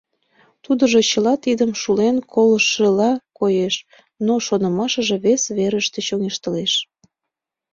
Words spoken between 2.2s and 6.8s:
колыштшыла коеш, но шонымашыже вес верыште чоҥештылеш.